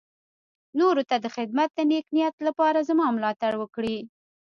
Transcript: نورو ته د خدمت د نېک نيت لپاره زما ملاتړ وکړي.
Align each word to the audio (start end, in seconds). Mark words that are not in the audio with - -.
نورو 0.79 1.03
ته 1.09 1.15
د 1.23 1.25
خدمت 1.35 1.69
د 1.75 1.79
نېک 1.91 2.05
نيت 2.15 2.35
لپاره 2.47 2.79
زما 2.89 3.05
ملاتړ 3.15 3.53
وکړي. 3.57 3.97